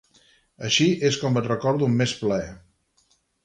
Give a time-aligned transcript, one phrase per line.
[0.69, 2.51] Així és com et recordo amb més plaer.